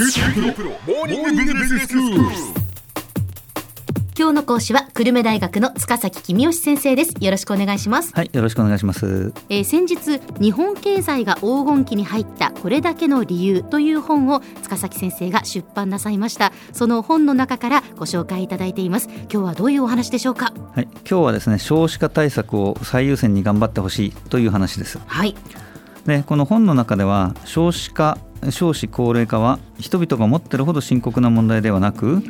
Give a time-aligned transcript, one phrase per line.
[0.00, 0.06] 今
[4.28, 7.16] 日の講師は久留米大学の塚崎君吉先生です。
[7.18, 9.32] よろしくお願いします、はい、よろしくお願いします。
[9.48, 16.52] えー先日日本経済が黄金期に入ったこれだけの理由という本を塚崎先生が出版なさいました。
[16.72, 19.08] その本の中からご紹介いただいています。
[19.08, 20.52] 今日はどういうお話でしょうか？
[20.76, 25.00] はい、今日はですね、少子化対策を最優先に頑張ってほしいという話です。
[25.04, 25.34] はい。
[26.06, 28.16] で、この本の中では少子化、
[28.50, 32.22] 少子高齢化は人々が思ってるほど深刻な問題ではなく、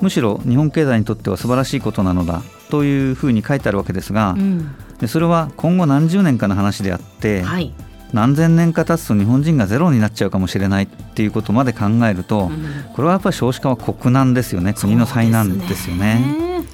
[0.00, 4.74] むしろ日本経済にとっては素晴らしいことなのだというふうに書いてあるわけですが、うん。
[4.98, 7.72] でそれは今後何十年かの話であって、はい、
[8.12, 12.64] 何千年か経つと日本人がゼロになっちゃうかもしれないっていうことまで考えると、うん。
[12.94, 16.18] これはやっぱり少子化は国難ですよね国の災難ですよね。
[16.18, 16.64] ですね。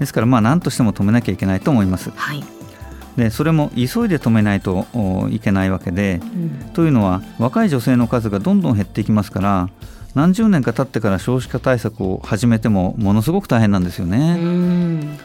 [0.00, 2.10] ですからまあ何としても止めなきゃいけないと思います。
[2.10, 2.44] はい、
[3.16, 6.70] でそれも急いで止めないとおいけないわけでうん。
[6.74, 9.68] というのは若い女性の数がどんどん減っていきますから
[10.14, 15.18] 何十年か経ってから少子化対策を始めてもものすごく大変なんですようね、ん。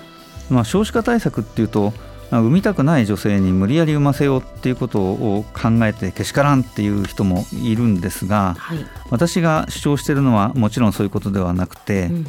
[0.49, 1.93] まあ、少子化対策っていうと
[2.31, 12.25] まあ産みたくない女性に無理やり産ませようっていうことを考えてけしからんっていう人もいるんですがはい、私が主張しているのはもちろんそういうことではなくて、うん。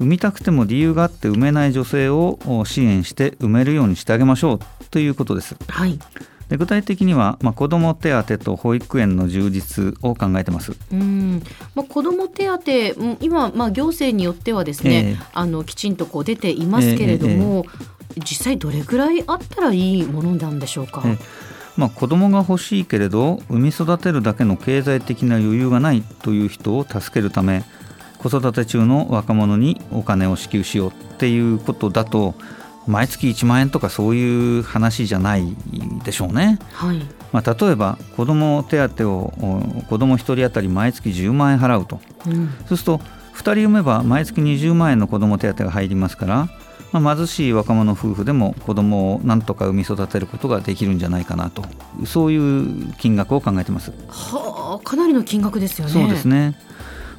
[0.00, 4.58] 産みたくても理由があって産めない女性をお支援して産めるようにしてあげましょう
[4.94, 5.56] ということです。
[5.66, 5.98] はい、
[6.48, 10.70] で具体的には、まあ、子ども手当と保育園の充実を考えてます。
[10.92, 11.42] うん
[11.74, 17.66] まあ、子ども手当うん今、まあ、行政によってはですね、ええあのきちんとこう出ていますけれども、
[18.18, 21.02] 実際どれぐらいあったらいいものなんでしょうか？
[21.04, 21.18] え
[21.76, 27.64] まあ、子どもが欲しいけれど産み育てるだけの経済的な余裕がないという人を助けるため
[28.18, 32.36] 子育て中の若者にお金を支給しようっていうことだと
[32.86, 35.56] 毎月1万円とかそういう話じゃない
[36.04, 36.58] でしょうね。
[36.72, 37.00] はい、
[37.32, 43.00] まあ、例えば子ども手当をお子ども1人当たり毎月10万円払うとうんそうすると
[43.34, 46.48] 2人産めば毎月20万円の子ども手当が入りますから、
[46.92, 51.64] まあ、貧しい若者夫婦でも子どもをなんとか産み育てることができるんじゃないかなと
[52.06, 53.92] そういう金額を考えてます。
[54.08, 55.92] はあかなりの金額ですよね。
[55.92, 56.56] そうですね、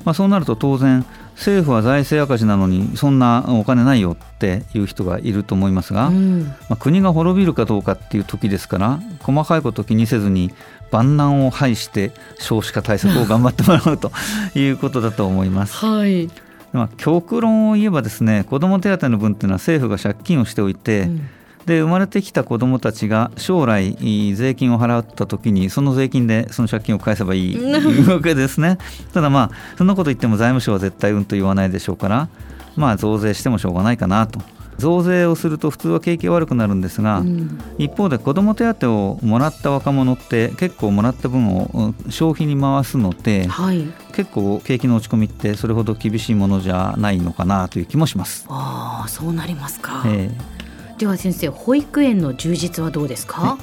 [0.04, 6.44] まあ、そうなると当然政府は財政赤字なのにそんなお金ないよっていう人がいると思いますが、うん。
[6.44, 10.52] まあ、国が滅びるかどうかっていう時ですから細かいこと気にせずに
[10.92, 14.12] 万難を排して少子化対策を頑張ってもらうと
[14.56, 15.86] いうことだと思います。
[15.86, 16.30] はい、
[16.72, 21.30] まあ、極論を言えばですね子ども手当の分っていうのは政府が借金をしておいて、うん
[21.66, 23.96] で生まれてきた子どもたちが将来
[24.36, 27.58] 税金を払った時にその税金でその借金を返せばいい
[28.08, 28.78] わけですね。
[29.14, 32.28] ただまあそんなこと言っても財務省は絶対うんと言わないでしょうから
[32.76, 34.40] まあ増税してもしょうがないかなと。
[34.78, 37.58] 増税をすると普通は景気が悪くなるんですが、うん。
[37.78, 48.46] 一方で子ども手当をもらった若者って結構もらった分をうん消費に回すのではい、結構景気の落ち込みってそれほど厳しいものじゃないのかなという気もします。
[48.50, 50.04] ああそうなりますか。
[50.06, 50.55] えー
[50.98, 53.58] では先生保育園の充実はどうですか？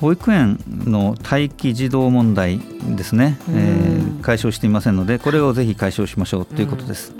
[0.00, 2.60] 保育園の待機児童問題
[2.96, 3.54] ですね、うん。
[3.56, 7.12] えー解消していませんのでこれをぜひ解消しましょうということです、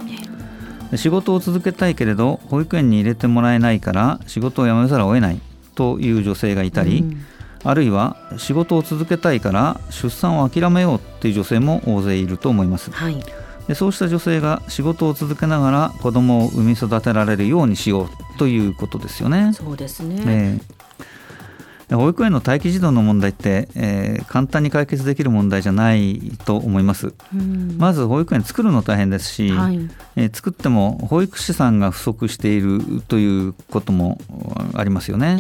[0.91, 5.41] で仕事を続けたいけれど保育園に入れてもらえないから仕事を辞めざるを得ない
[5.77, 7.25] という女性がいたり、うん。
[7.63, 12.91] あるいは仕事を続けたいから出産を諦めようっていう女性も大勢いると思います。
[12.91, 13.17] はい、
[13.69, 19.53] でそうした女性が仕事を続けながら子供を産み育てられるようにしようということですよね。
[19.53, 20.17] そうですね。
[20.27, 20.87] ええ
[21.89, 27.15] で保育園の待機児童の問題って、えー簡単に解決できる問題じゃないと思います。
[27.33, 29.79] うんまず保育園作るの大変ですし、はい、
[30.17, 34.19] えー作っても保育士さんが不足しているということも
[34.75, 35.39] ありますよね。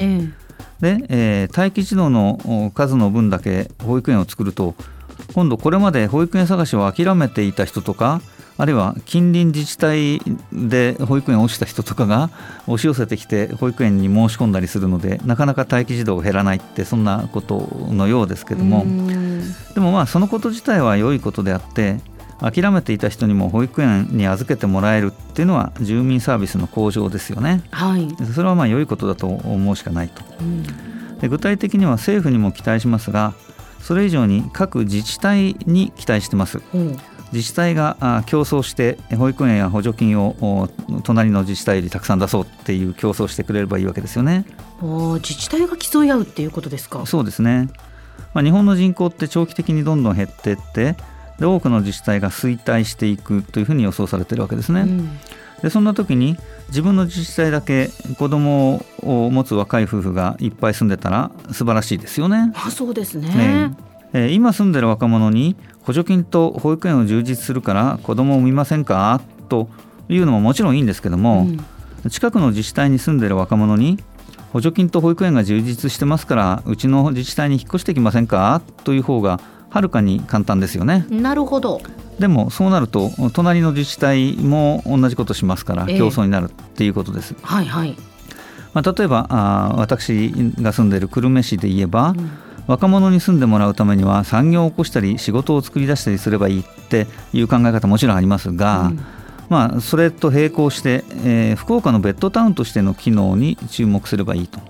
[0.80, 4.76] えで、えー待機児童のお数の分だけ保育園を作ると
[5.34, 8.20] 今度これまで保育園探しを諦めていた人とか
[8.58, 10.20] あるいは近隣自治体
[10.52, 12.30] で保育園を落ちた人とかが
[12.66, 19.52] 押し寄せてきて保育園に申し込んだりするのでなかなか待機児童が減らないってそんなことのようですけえども、うん。
[19.74, 22.00] でもまあそのこと自体は良いことであって
[22.38, 27.62] 諦めていた人にも保育園に預けてもらえるっていうのは住民サービスの向上ですよね。
[27.70, 30.22] はい、それはまあ良いことだと思うしかないと。
[30.40, 31.18] うん。
[31.18, 33.34] で具体的には政府にも期待しますが
[33.80, 36.60] それ以上に各自治体に期待してます。
[36.74, 36.98] うん
[37.36, 40.68] 自治体があ競争して保育園や補助金をお
[41.02, 44.46] 隣の自治体よりたくさん出そうっていう競争してくれればいいわけですよね
[44.80, 47.04] あー自治体が競い合うっていうことですか？
[47.04, 47.68] そうですね、
[48.32, 50.96] まあ、日本の人口って長期的にどんどん減っていって
[51.38, 55.10] で多くの自治体が衰退していくというふうに予想されているわけですね、うん
[55.62, 56.36] でそんな時に
[56.68, 62.52] 自分の自治体だけ子供を持つ若い夫婦がいっぱい住んでたら素晴らしいですよね。
[62.54, 63.28] あそうですね。
[63.28, 63.76] ね
[64.12, 69.20] えー今住んでる若者に補助金と保育園を充実するから子供を産みませんか？
[69.48, 69.68] と
[70.08, 71.46] いうのももちろんいいんですけども、
[72.04, 72.10] うん。
[72.10, 73.98] 近くの自治体に住んでる若者に
[74.52, 78.62] 補助金と保育園が充実してますからうちの自治体に引っ越してきませんか？
[78.84, 81.04] という方がはるかに簡単ですよね。
[81.10, 81.80] なるほど。
[82.18, 85.98] でもそうなると隣の自治体も同じことしますからええ。
[85.98, 87.94] 競争になるっていうことです、はいはい、
[88.72, 90.32] まあ、例えばあー私
[90.62, 92.30] が住んでる久留米市で言えば、うん
[92.66, 99.00] 若者に住んでもらうためには産業を起こしたり仕事を作り出したりすればいいっていう考え方もちろんありますが、うん
[99.48, 104.60] まあ、それと並行して、えー福岡のベッドタウンとしての機能に注目すればいいと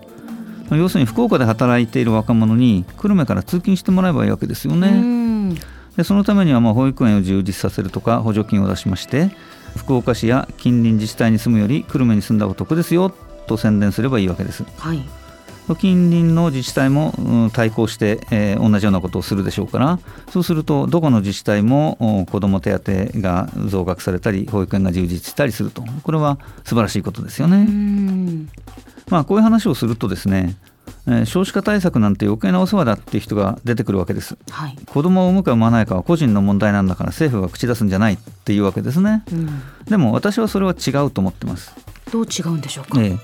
[0.70, 4.90] 要するに福岡で働いている若者に久留米から通勤してもらえばいいわけですようね。
[4.90, 9.30] んでそのためにはまあ保育園を充実させるとか補助金を出しまして
[9.76, 13.10] 福岡市や近隣自治体に住むより久留米に住んだ方が得ですよ
[13.46, 14.64] と宣伝すればいいわけです。
[14.78, 15.02] はい
[15.74, 19.98] 近隣の自治体も、うん対抗して、えー同じようなことをするでしょうから
[20.30, 27.64] そうするとどこの自治体もお子ども手当が増額されたり保育園が充実したりするとこれは素晴らしいことですようね。
[27.64, 28.48] ん
[29.08, 30.56] まあ、こういう話をするとですね、
[31.06, 34.36] えー少子化対策なんて余計なお世話だっていう人が出てくるわけです。
[34.50, 39.22] はい子供を産むか産まないかは個人の問題なんだから政府が口出すんじゃないっていうわけですね。
[39.32, 41.72] うんでも私はそれは違うと思ってます。
[42.12, 43.18] どう違うんでしょうか、ええ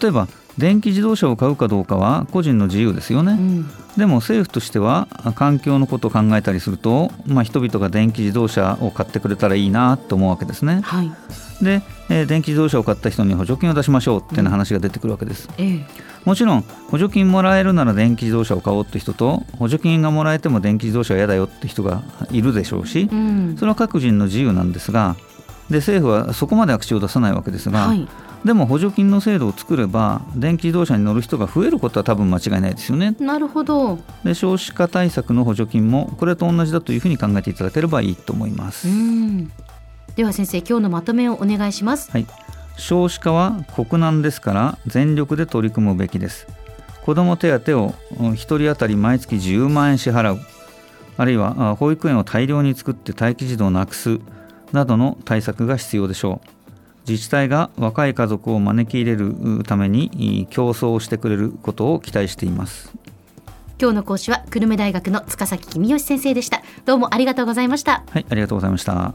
[0.00, 3.32] 例えば電気自動車を買うかどうかは個人の自由ですよね。
[3.32, 10.82] うんでも政府としてはあ環境のことを考えたりすると、まあ、人々が電気自動車を買ってくれたらいいなと思うわけですね。
[10.84, 11.10] はい
[11.60, 15.48] で、えー電気自動車を買った人に補助金を出しましょうっていう話が出てくるわけです。
[15.58, 15.86] ええ
[16.24, 25.16] もちろん補助金もらえるなら電気自動車を買おうって人と補助金がもらえても電気自動車は嫌だよって人がいるでしょうしうんそれは各人の自由なんですが
[25.70, 28.06] で政府はそこまでは口を出さないわけですが、はい
[28.44, 33.16] でも補助金の制度を作れば電気自動車に乗る人が増えることは多分間違いないですよね。
[33.18, 38.88] なるほどで少子化対策の補助金もこれと同じだというふうに考えていただければいいと思います。
[38.88, 39.50] うん
[40.16, 42.26] では先生今日のまとめをお願いしますはい、
[42.76, 46.46] 少子化は国難ですから全力で取り組むべきです。
[47.02, 50.40] 子ども手当を1人当たり毎月10万円支払う
[51.16, 54.20] あるいはあ保育園を大量に作って待機児童をなくす
[54.72, 56.57] などの対策が必要でしょう。
[57.08, 62.92] 自治体が若い家族を招き入れるうためにい競争をしてくれることを期待しています。
[63.80, 69.14] 今日の講師は久留米大学の塚崎君吉先生でしたどうもありがとうございましたはい、ありがとうございました。